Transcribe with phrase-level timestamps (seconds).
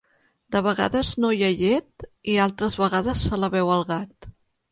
[0.53, 4.31] De vegades no hi ha llet i altres vegades se la beu gat.